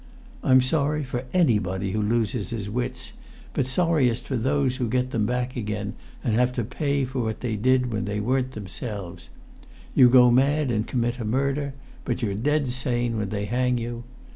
"I'm 0.43 0.61
sorry 0.61 1.03
for 1.03 1.25
anybody 1.31 1.91
who 1.91 2.01
loses 2.01 2.49
his 2.49 2.71
wits, 2.71 3.13
but 3.53 3.67
sorriest 3.67 4.25
for 4.27 4.35
those 4.35 4.77
who 4.77 4.89
get 4.89 5.11
them 5.11 5.27
back 5.27 5.55
again 5.55 5.93
and 6.23 6.33
have 6.33 6.51
to 6.53 6.63
pay 6.63 7.05
for 7.05 7.19
what 7.21 7.41
they 7.41 7.55
did 7.55 7.93
when 7.93 8.05
they 8.05 8.19
weren't 8.19 8.53
themselves. 8.53 9.29
You 9.93 10.09
go 10.09 10.31
mad 10.31 10.71
and 10.71 10.87
commit 10.87 11.19
a 11.19 11.23
murder, 11.23 11.75
but 12.03 12.23
you're 12.23 12.33
dead 12.33 12.69
sane 12.69 13.15
when 13.15 13.29
they 13.29 13.45
hang 13.45 13.77
you! 13.77 14.03